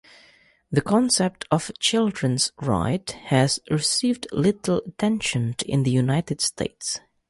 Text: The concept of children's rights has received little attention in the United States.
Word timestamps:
The 0.71 0.81
concept 0.81 1.45
of 1.51 1.69
children's 1.77 2.51
rights 2.59 3.11
has 3.25 3.59
received 3.69 4.25
little 4.31 4.81
attention 4.87 5.53
in 5.67 5.83
the 5.83 5.91
United 5.91 6.41
States. 6.41 6.99